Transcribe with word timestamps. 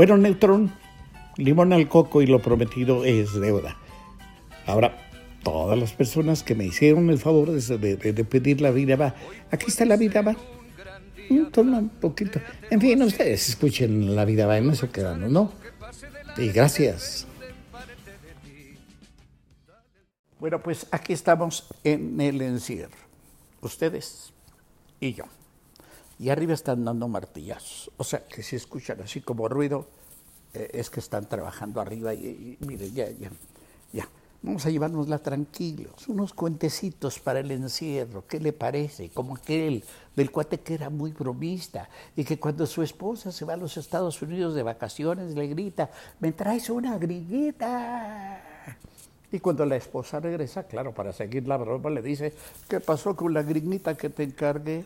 Bueno, 0.00 0.16
Neutrón, 0.16 0.72
limón 1.36 1.74
al 1.74 1.86
coco 1.86 2.22
y 2.22 2.26
lo 2.26 2.40
prometido 2.40 3.04
es 3.04 3.38
deuda. 3.38 3.76
Ahora, 4.64 4.96
todas 5.42 5.78
las 5.78 5.92
personas 5.92 6.42
que 6.42 6.54
me 6.54 6.64
hicieron 6.64 7.10
el 7.10 7.18
favor 7.18 7.50
de, 7.50 8.24
pedir 8.24 8.62
la 8.62 8.70
vida 8.70 8.96
va, 8.96 9.14
aquí 9.50 9.66
está 9.68 9.84
la 9.84 9.98
vida 9.98 10.22
va. 10.22 10.34
Mm, 11.28 11.50
toma 11.52 11.80
un 11.80 11.90
poquito. 11.90 12.40
En 12.70 12.80
fin, 12.80 13.02
ustedes 13.02 13.50
escuchen 13.50 14.16
la 14.16 14.24
vida 14.24 14.46
va, 14.46 14.56
en 14.56 14.70
eso 14.70 14.90
quedamos, 14.90 15.30
¿no? 15.30 15.52
Y 16.38 16.48
gracias. 16.48 17.26
Bueno, 20.38 20.62
pues 20.62 20.86
aquí 20.92 21.12
estamos 21.12 21.66
en 21.84 22.18
el 22.22 22.40
encierro. 22.40 22.96
Ustedes 23.60 24.32
y 24.98 25.12
yo. 25.12 25.24
Y 26.20 26.28
arriba 26.28 26.52
están 26.52 26.84
dando 26.84 27.08
martillazos. 27.08 27.90
O 27.96 28.04
sea, 28.04 28.26
que 28.26 28.42
si 28.42 28.54
escuchan 28.54 29.00
así 29.00 29.22
como 29.22 29.48
ruido, 29.48 29.86
eh, 30.52 30.68
es 30.74 30.90
que 30.90 31.00
están 31.00 31.26
trabajando 31.26 31.80
arriba 31.80 32.12
y, 32.12 32.58
y 32.60 32.66
miren, 32.66 32.92
ya, 32.92 33.08
ya, 33.08 33.30
ya. 33.90 34.06
Vamos 34.42 34.66
a 34.66 34.70
llevárnosla 34.70 35.18
tranquilos, 35.18 36.08
unos 36.08 36.34
cuentecitos 36.34 37.18
para 37.20 37.40
el 37.40 37.50
encierro, 37.50 38.26
¿qué 38.26 38.38
le 38.38 38.52
parece? 38.52 39.08
Como 39.08 39.36
aquel 39.36 39.82
del 40.14 40.30
cuate 40.30 40.60
que 40.60 40.74
era 40.74 40.90
muy 40.90 41.12
bromista 41.12 41.88
y 42.14 42.24
que 42.24 42.38
cuando 42.38 42.66
su 42.66 42.82
esposa 42.82 43.32
se 43.32 43.46
va 43.46 43.54
a 43.54 43.56
los 43.56 43.78
Estados 43.78 44.20
Unidos 44.20 44.54
de 44.54 44.62
vacaciones 44.62 45.34
le 45.34 45.46
grita, 45.46 45.90
me 46.20 46.32
traes 46.32 46.68
una 46.68 46.98
griguita. 46.98 48.42
Y 49.32 49.40
cuando 49.40 49.64
la 49.64 49.76
esposa 49.76 50.20
regresa, 50.20 50.64
claro, 50.64 50.92
para 50.92 51.14
seguir 51.14 51.48
la 51.48 51.56
broma, 51.56 51.88
le 51.88 52.02
dice, 52.02 52.34
¿qué 52.68 52.80
pasó 52.80 53.16
con 53.16 53.32
la 53.32 53.42
griguita 53.42 53.94
que 53.96 54.10
te 54.10 54.22
encargué? 54.22 54.84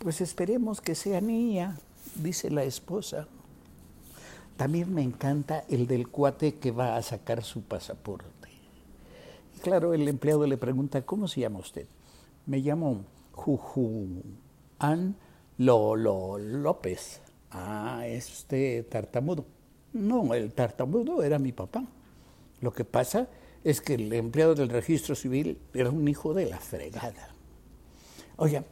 Pues 0.00 0.22
esperemos 0.22 0.80
que 0.80 0.94
sea 0.94 1.20
niña, 1.20 1.76
dice 2.14 2.50
la 2.50 2.64
esposa. 2.64 3.28
También 4.56 4.94
me 4.94 5.02
encanta 5.02 5.64
el 5.68 5.86
del 5.86 6.08
cuate 6.08 6.54
que 6.54 6.70
va 6.70 6.96
a 6.96 7.02
sacar 7.02 7.44
su 7.44 7.60
pasaporte. 7.60 8.48
Claro, 9.62 9.92
el 9.92 10.08
empleado 10.08 10.46
le 10.46 10.56
pregunta, 10.56 11.02
¿cómo 11.02 11.28
se 11.28 11.42
llama 11.42 11.58
usted? 11.58 11.86
Me 12.46 12.60
llamo 12.60 13.04
Jujuan 13.32 15.16
Lolo 15.58 16.38
López. 16.38 17.20
Ah, 17.50 18.06
este 18.06 18.82
tartamudo. 18.84 19.44
No, 19.92 20.32
el 20.32 20.54
tartamudo 20.54 21.22
era 21.22 21.38
mi 21.38 21.52
papá. 21.52 21.84
Lo 22.62 22.72
que 22.72 22.86
pasa 22.86 23.28
es 23.64 23.82
que 23.82 23.96
el 23.96 24.10
empleado 24.14 24.54
del 24.54 24.70
registro 24.70 25.14
civil 25.14 25.58
era 25.74 25.90
un 25.90 26.08
hijo 26.08 26.32
de 26.32 26.46
la 26.46 26.58
fregada. 26.58 27.34
Oye, 28.38 28.64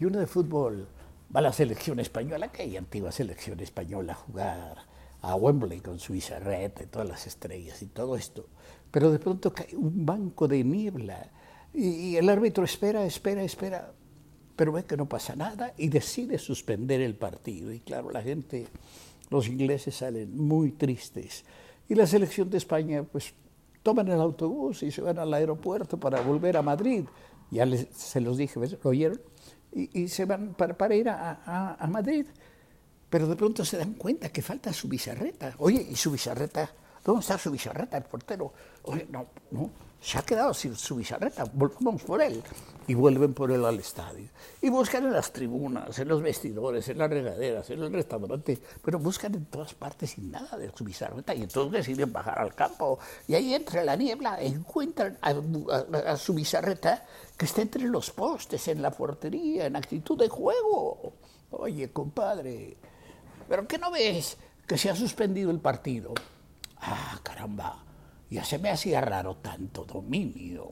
y 0.00 0.06
uno 0.06 0.18
de 0.18 0.26
fútbol 0.26 0.88
va 1.34 1.40
a 1.40 1.42
la 1.42 1.52
selección 1.52 2.00
española, 2.00 2.46
aquella 2.46 2.78
antigua 2.78 3.12
selección 3.12 3.60
española, 3.60 4.14
a 4.14 4.16
jugar 4.16 4.78
a 5.22 5.34
Wembley 5.34 5.80
con 5.80 5.98
su 5.98 6.14
Bizarreta 6.14 6.82
y 6.82 6.86
todas 6.86 7.08
las 7.08 7.26
estrellas 7.26 7.82
y 7.82 7.86
todo 7.86 8.16
esto. 8.16 8.46
Pero 8.90 9.12
de 9.12 9.18
pronto 9.18 9.52
cae 9.52 9.76
un 9.76 10.04
banco 10.06 10.48
de 10.48 10.64
niebla 10.64 11.30
y, 11.72 12.16
el 12.16 12.28
árbitro 12.28 12.64
espera, 12.64 13.04
espera, 13.04 13.42
espera, 13.42 13.92
pero 14.56 14.72
ve 14.72 14.84
que 14.84 14.96
no 14.96 15.08
pasa 15.08 15.36
nada 15.36 15.72
y 15.76 15.88
decide 15.88 16.38
suspender 16.38 17.00
el 17.00 17.14
partido. 17.14 17.72
Y 17.72 17.80
claro, 17.80 18.10
la 18.10 18.22
gente, 18.22 18.66
los 19.28 19.46
ingleses 19.46 19.96
salen 19.96 20.36
muy 20.36 20.72
tristes. 20.72 21.44
Y 21.88 21.94
la 21.94 22.06
selección 22.06 22.50
de 22.50 22.58
España, 22.58 23.04
pues, 23.04 23.34
toman 23.82 24.08
el 24.08 24.20
autobús 24.20 24.82
y 24.82 24.90
se 24.90 25.00
van 25.00 25.18
al 25.18 25.32
aeropuerto 25.32 25.98
para 25.98 26.20
volver 26.20 26.56
a 26.56 26.62
Madrid. 26.62 27.04
Ya 27.50 27.66
les, 27.66 27.88
se 27.92 28.20
los 28.20 28.36
dije, 28.36 28.58
¿lo 28.58 28.90
oyeron? 28.90 29.20
Y, 29.72 30.08
se 30.08 30.24
van 30.24 30.54
para, 30.54 30.76
para 30.76 30.94
ir 30.96 31.08
a, 31.08 31.76
a 31.78 31.86
Madrid 31.86 32.26
pero 33.10 33.26
de 33.26 33.34
pronto 33.34 33.64
se 33.64 33.76
dan 33.76 33.94
cuenta 33.94 34.30
que 34.30 34.40
falta 34.40 34.72
su 34.72 34.88
bizarreta. 34.88 35.54
Oye, 35.58 35.84
¿y 35.90 35.96
su 35.96 36.12
bizarreta? 36.12 36.70
¿Dónde 37.04 37.20
está 37.20 37.36
su 37.36 37.50
bizarreta, 37.50 37.96
el 37.96 38.04
portero? 38.04 38.52
Oye, 38.84 39.08
no, 39.10 39.26
no, 39.50 39.70
se 40.00 40.18
ha 40.18 40.22
quedado 40.22 40.54
sin 40.54 40.74
su 40.76 40.96
bizarreta, 40.96 41.44
volvamos 41.52 42.02
por 42.02 42.22
él. 42.22 42.42
Y 42.86 42.94
vuelven 42.94 43.34
por 43.34 43.52
él 43.52 43.64
al 43.64 43.78
estadio. 43.78 44.28
Y 44.60 44.68
buscan 44.68 45.04
en 45.04 45.12
las 45.12 45.32
tribunas, 45.32 45.96
en 45.98 46.08
los 46.08 46.22
vestidores, 46.22 46.88
en 46.88 46.98
las 46.98 47.10
regaderas, 47.10 47.70
en 47.70 47.82
el 47.82 47.92
restaurante, 47.92 48.58
pero 48.82 48.98
buscan 48.98 49.34
en 49.34 49.44
todas 49.46 49.74
partes 49.74 50.10
sin 50.10 50.30
nada 50.30 50.56
de 50.58 50.72
su 50.74 50.82
bizarreta. 50.82 51.34
Y 51.34 51.42
entonces 51.42 51.72
deciden 51.72 52.12
bajar 52.12 52.38
al 52.38 52.54
campo. 52.54 52.98
Y 53.28 53.34
ahí 53.34 53.54
entre 53.54 53.84
la 53.84 53.94
niebla 53.94 54.42
encuentran 54.42 55.18
a, 55.22 55.34
a 56.06 56.16
su 56.16 56.34
bizarreta 56.34 57.06
que 57.36 57.44
está 57.44 57.62
entre 57.62 57.84
los 57.84 58.10
postes, 58.10 58.66
en 58.68 58.82
la 58.82 58.90
portería, 58.90 59.66
en 59.66 59.76
actitud 59.76 60.18
de 60.18 60.28
juego. 60.28 61.12
Oye, 61.50 61.92
compadre, 61.92 62.76
¿Pero 63.50 63.66
qué 63.66 63.78
no 63.78 63.90
ves 63.90 64.36
que 64.64 64.78
se 64.78 64.88
ha 64.90 64.94
suspendido 64.94 65.50
el 65.50 65.58
partido? 65.58 66.14
Ah, 66.76 67.18
caramba, 67.20 67.82
ya 68.30 68.44
se 68.44 68.58
me 68.58 68.70
hacía 68.70 69.00
raro 69.00 69.36
tanto 69.36 69.84
dominio. 69.84 70.68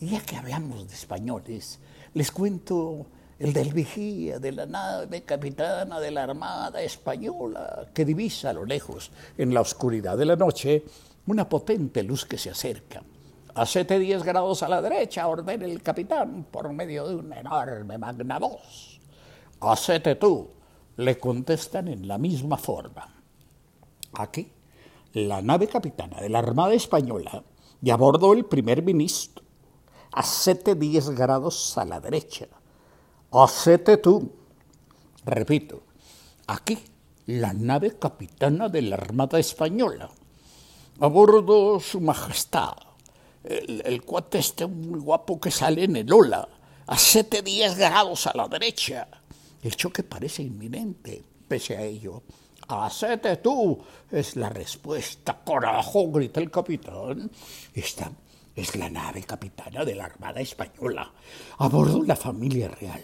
Y 0.00 0.08
ya 0.10 0.20
que 0.20 0.36
hablamos 0.36 0.88
de 0.88 0.94
españoles, 0.94 1.78
les 2.14 2.30
cuento 2.30 3.06
el 3.38 3.52
del 3.52 3.72
vigía 3.72 4.38
de 4.38 4.52
la 4.52 4.66
nave 4.66 5.22
capitana 5.22 6.00
de 6.00 6.10
la 6.10 6.24
Armada 6.24 6.82
Española, 6.82 7.88
que 7.92 8.04
divisa 8.04 8.50
a 8.50 8.54
lo 8.54 8.64
lejos, 8.64 9.10
en 9.36 9.52
la 9.52 9.60
oscuridad 9.60 10.16
de 10.16 10.24
la 10.24 10.36
noche, 10.36 10.84
una 11.26 11.48
potente 11.48 12.02
luz 12.02 12.24
que 12.24 12.38
se 12.38 12.50
acerca. 12.50 13.02
Siete 13.66 13.98
diez 13.98 14.22
grados 14.22 14.62
a 14.62 14.68
la 14.68 14.82
derecha 14.82 15.28
ordena 15.28 15.64
el 15.64 15.82
capitán 15.82 16.46
por 16.50 16.72
medio 16.72 17.06
de 17.08 17.14
una 17.14 17.38
enorme 17.38 17.98
magna 17.98 18.38
voz. 18.38 19.00
Hacete 19.60 20.16
tú, 20.16 20.50
le 20.96 21.18
contestan 21.18 21.88
en 21.88 22.08
la 22.08 22.18
misma 22.18 22.56
forma. 22.56 23.14
Aquí, 24.14 24.50
la 25.14 25.40
nave 25.40 25.68
capitana 25.68 26.20
de 26.20 26.28
la 26.28 26.40
Armada 26.40 26.74
Española 26.74 27.44
y 27.80 27.90
a 27.90 27.96
bordo 27.96 28.32
el 28.32 28.44
primer 28.44 28.82
ministro, 28.82 29.44
a 30.12 30.22
7-10 30.22 31.14
grados 31.14 31.78
a 31.78 31.84
la 31.84 32.00
derecha. 32.00 32.46
Hacete 33.30 33.96
tú. 33.98 34.32
Repito, 35.24 35.82
aquí, 36.46 36.78
la 37.26 37.52
nave 37.52 37.96
capitana 37.98 38.68
de 38.68 38.82
la 38.82 38.96
Armada 38.96 39.38
Española. 39.38 40.10
A 41.00 41.06
bordo 41.06 41.80
su 41.80 42.00
majestad, 42.00 42.74
el, 43.44 43.82
el 43.84 44.02
cuate 44.02 44.38
este 44.38 44.66
muy 44.66 45.00
guapo 45.00 45.40
que 45.40 45.50
sale 45.50 45.84
en 45.84 45.96
el 45.96 46.12
ola, 46.12 46.48
a 46.86 46.96
7-10 46.96 47.76
grados 47.76 48.26
a 48.26 48.36
la 48.36 48.48
derecha. 48.48 49.08
El 49.62 49.76
choque 49.76 50.02
parece 50.02 50.42
inminente, 50.42 51.24
pese 51.48 51.76
a 51.76 51.82
ello. 51.82 52.22
Hacete 52.68 53.36
tú, 53.36 53.78
es 54.10 54.36
la 54.36 54.48
respuesta. 54.48 55.38
Corajo, 55.44 56.10
grita 56.10 56.40
el 56.40 56.50
capitán. 56.50 57.30
Esta 57.74 58.10
es 58.54 58.76
la 58.76 58.88
nave 58.88 59.22
capitana 59.22 59.84
de 59.84 59.94
la 59.94 60.04
Armada 60.06 60.40
Española. 60.40 61.12
A 61.58 61.68
bordo 61.68 62.02
la 62.04 62.16
familia 62.16 62.68
real, 62.68 63.02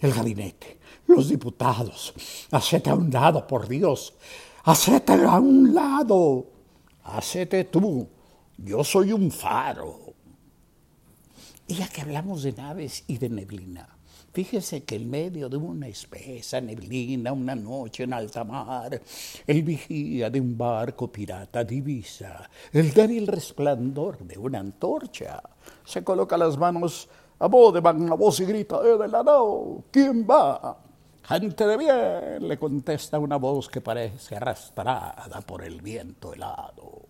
el 0.00 0.12
gabinete, 0.12 0.78
los 1.06 1.28
diputados. 1.28 2.14
Hacete 2.50 2.90
a 2.90 2.94
un 2.94 3.10
lado, 3.10 3.46
por 3.46 3.66
Dios. 3.66 4.14
Hacete 4.64 5.12
a 5.12 5.38
un 5.38 5.74
lado. 5.74 6.46
Hacete 7.04 7.64
tú. 7.64 8.08
Yo 8.56 8.84
soy 8.84 9.12
un 9.12 9.30
faro. 9.30 10.14
Y 11.66 11.74
ya 11.74 11.88
que 11.88 12.02
hablamos 12.02 12.42
de 12.42 12.52
naves 12.52 13.04
y 13.06 13.18
de 13.18 13.30
neblina, 13.30 13.88
Fíjese 14.34 14.82
que 14.82 14.96
en 14.96 15.08
medio 15.08 15.48
de 15.48 15.56
una 15.56 15.86
espesa 15.86 16.60
neblina, 16.60 17.32
una 17.32 17.54
noche 17.54 18.02
en 18.02 18.12
alta 18.12 18.42
mar, 18.42 19.00
el 19.46 19.62
vigía 19.62 20.28
de 20.28 20.40
un 20.40 20.58
barco 20.58 21.06
pirata 21.06 21.62
divisa 21.62 22.50
el 22.72 22.92
débil 22.92 23.28
resplandor 23.28 24.18
de 24.18 24.36
una 24.36 24.58
antorcha. 24.58 25.40
Se 25.84 26.02
coloca 26.02 26.36
las 26.36 26.58
manos 26.58 27.08
a 27.38 27.46
voz 27.46 27.74
de 27.74 27.80
magna 27.80 28.14
voz 28.14 28.40
y 28.40 28.44
grita, 28.46 28.80
¡eh, 28.84 28.98
de 28.98 29.06
lado! 29.06 29.84
¿Quién 29.92 30.26
va? 30.28 30.78
Gente 31.22 31.64
de 31.64 31.76
bien, 31.76 32.48
le 32.48 32.58
contesta 32.58 33.20
una 33.20 33.36
voz 33.36 33.68
que 33.68 33.80
parece 33.80 34.34
arrastrada 34.34 35.42
por 35.46 35.62
el 35.62 35.80
viento 35.80 36.32
helado. 36.32 37.06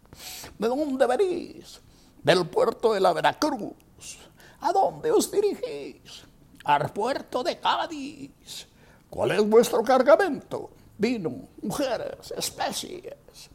¿De 0.58 0.68
dónde 0.68 1.06
venís? 1.06 1.80
Del 2.22 2.46
puerto 2.48 2.92
de 2.92 3.00
la 3.00 3.14
Veracruz. 3.14 4.18
¿A 4.60 4.74
dónde 4.74 5.10
os 5.10 5.30
dirigís? 5.30 6.26
Al 6.64 6.90
puerto 6.90 7.42
de 7.42 7.58
Cádiz. 7.58 8.66
¿Cuál 9.08 9.32
es 9.32 9.48
vuestro 9.48 9.82
cargamento? 9.82 10.70
Vino, 10.98 11.30
mujeres, 11.62 12.32
especies. 12.36 13.50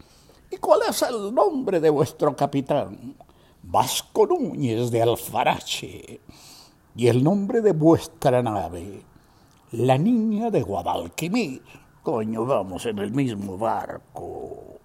¿Y 0.51 0.57
cuál 0.57 0.81
es 0.87 1.01
el 1.01 1.33
nombre 1.33 1.79
de 1.79 1.89
vuestro 1.89 2.35
capitán? 2.35 3.15
Vasco 3.63 4.25
Núñez 4.25 4.89
de 4.91 5.01
Alfarache. 5.01 6.21
¿Y 6.95 7.07
el 7.07 7.23
nombre 7.23 7.61
de 7.61 7.73
vuestra 7.73 8.41
nave? 8.41 9.03
La 9.71 9.97
niña 9.97 10.49
de 10.49 10.61
Guadalquivir. 10.61 11.61
Coño, 12.03 12.45
vamos 12.45 12.85
en 12.85 12.99
el 12.99 13.11
mismo 13.11 13.57
barco. 13.57 14.79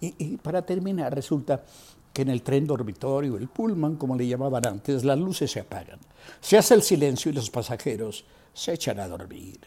Y, 0.00 0.14
y 0.18 0.36
para 0.38 0.62
terminar, 0.62 1.14
resulta 1.14 1.62
que 2.12 2.22
en 2.22 2.28
el 2.28 2.42
tren 2.42 2.66
dormitorio, 2.66 3.36
el 3.36 3.48
pullman, 3.48 3.96
como 3.96 4.16
le 4.16 4.26
llamaban 4.26 4.66
antes, 4.66 5.04
las 5.04 5.18
luces 5.18 5.50
se 5.50 5.60
apagan. 5.60 5.98
Se 6.40 6.58
hace 6.58 6.74
el 6.74 6.82
silencio 6.82 7.30
y 7.30 7.34
los 7.34 7.50
pasajeros 7.50 8.24
se 8.52 8.72
echan 8.72 8.98
a 9.00 9.08
dormir. 9.08 9.60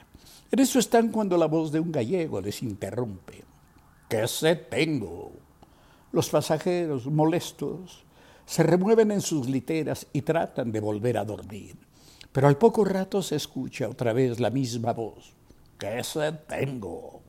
En 0.51 0.59
eso 0.59 0.79
están 0.79 1.09
cuando 1.09 1.37
la 1.37 1.47
voz 1.47 1.71
de 1.71 1.79
un 1.79 1.91
gallego 1.91 2.41
les 2.41 2.61
interrumpe. 2.61 3.43
¿Qué 4.07 4.27
sed 4.27 4.67
tengo? 4.69 5.31
Los 6.11 6.29
pasajeros, 6.29 7.07
molestos, 7.07 8.03
se 8.45 8.61
remueven 8.61 9.11
en 9.11 9.21
sus 9.21 9.49
literas 9.49 10.05
y 10.13 10.21
tratan 10.21 10.71
de 10.71 10.79
volver 10.79 11.17
a 11.17 11.25
dormir. 11.25 11.75
Pero 12.31 12.47
al 12.47 12.57
poco 12.57 12.83
rato 12.83 13.21
se 13.21 13.35
escucha 13.35 13.89
otra 13.89 14.13
vez 14.13 14.39
la 14.39 14.49
misma 14.49 14.93
voz. 14.93 15.33
¿Qué 15.77 16.03
sed 16.03 16.35
tengo? 16.47 17.21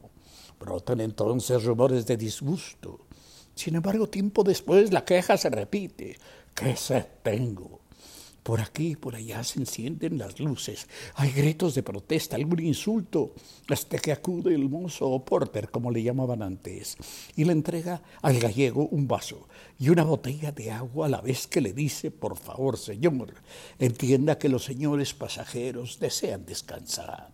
Brotan 0.59 1.01
entonces 1.01 1.65
rumores 1.65 2.07
de 2.07 2.17
disgusto. 2.17 3.04
Sin 3.55 3.77
embargo, 3.77 4.09
tiempo 4.09 4.43
después 4.43 4.93
la 4.93 5.05
queja 5.05 5.37
se 5.37 5.51
repite. 5.51 6.19
¿Qué 6.55 6.77
sed 6.77 7.05
tengo? 7.23 7.81
Por 8.45 8.61
aquí 8.61 8.89
y 8.89 8.97
por 8.97 9.17
allá 9.17 9.43
se 9.43 9.59
encienden 9.59 10.19
las 10.19 10.39
luces. 10.39 10.87
Hay 11.15 11.31
gritos 11.31 11.75
de 11.75 11.83
protesta, 11.83 12.37
algún 12.37 12.61
insulto, 12.61 13.33
hasta 13.69 13.99
que 13.99 14.13
acude 14.13 14.55
el 14.55 14.69
mozo 14.69 15.09
o 15.09 15.25
porter, 15.25 15.71
como 15.71 15.91
le 15.91 16.03
llamaban 16.03 16.43
antes, 16.43 16.99
y 17.37 17.45
le 17.45 17.53
entrega 17.53 18.03
al 18.21 18.39
gallego 18.39 18.87
un 18.89 19.09
vaso 19.09 19.49
y 19.79 19.89
una 19.89 20.05
botella 20.05 20.53
de 20.53 20.71
agua 20.71 21.07
a 21.07 21.09
la 21.09 21.23
vez 21.23 21.47
que 21.47 21.63
le 21.63 21.73
dice, 21.73 22.11
por 22.11 22.37
favor, 22.37 22.77
señor, 22.77 23.33
entienda 23.79 24.37
que 24.37 24.51
los 24.51 24.65
señores 24.65 25.15
pasajeros 25.15 25.99
desean 25.99 26.45
descansar. 26.45 27.31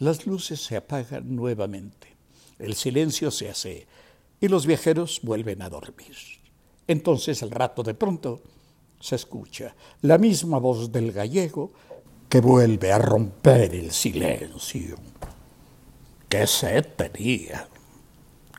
Las 0.00 0.26
luces 0.26 0.60
se 0.60 0.76
apagan 0.76 1.36
nuevamente, 1.36 2.08
el 2.58 2.74
silencio 2.74 3.30
se 3.30 3.48
hace 3.48 3.86
y 4.40 4.48
los 4.48 4.66
viajeros 4.66 5.20
vuelven 5.22 5.62
a 5.62 5.68
dormir. 5.68 6.16
Entonces, 6.86 7.42
al 7.42 7.50
rato 7.50 7.82
de 7.82 7.94
pronto, 7.94 8.40
se 8.98 9.16
escucha 9.16 9.74
la 10.02 10.18
misma 10.18 10.58
voz 10.58 10.90
del 10.90 11.12
gallego 11.12 11.72
que 12.28 12.40
vuelve 12.40 12.92
a 12.92 12.98
romper 12.98 13.74
el 13.74 13.90
silencio. 13.90 14.96
¿Qué 16.28 16.46
sed 16.46 16.86
tenía? 16.96 17.68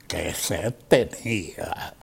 ¿Qué 0.07 0.33
sed 0.33 0.73
tenía? 0.87 2.00